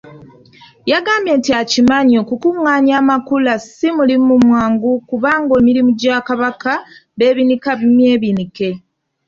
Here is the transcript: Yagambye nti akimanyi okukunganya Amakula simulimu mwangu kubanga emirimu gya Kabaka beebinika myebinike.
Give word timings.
Yagambye 0.91 1.33
nti 1.39 1.51
akimanyi 1.61 2.13
okukunganya 2.23 2.93
Amakula 3.01 3.53
simulimu 3.73 4.33
mwangu 4.47 4.91
kubanga 5.09 5.51
emirimu 5.61 5.91
gya 5.99 6.17
Kabaka 6.27 6.73
beebinika 7.17 7.71
myebinike. 7.95 8.69